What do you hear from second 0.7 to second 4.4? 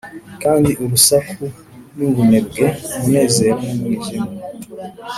urusaku n'ubunebwe, umunezero n'umwijima.